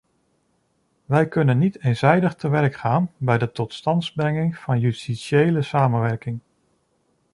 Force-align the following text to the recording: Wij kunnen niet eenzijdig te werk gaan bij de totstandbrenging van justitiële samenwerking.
Wij 1.05 1.27
kunnen 1.27 1.57
niet 1.57 1.81
eenzijdig 1.83 2.35
te 2.35 2.49
werk 2.49 2.75
gaan 2.75 3.11
bij 3.17 3.37
de 3.37 3.51
totstandbrenging 3.51 4.57
van 4.57 4.79
justitiële 4.79 5.61
samenwerking. 5.61 6.39